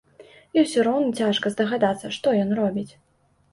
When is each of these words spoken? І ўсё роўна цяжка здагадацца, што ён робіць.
І 0.55 0.63
ўсё 0.63 0.85
роўна 0.87 1.11
цяжка 1.19 1.53
здагадацца, 1.57 2.13
што 2.19 2.35
ён 2.43 2.59
робіць. 2.63 2.89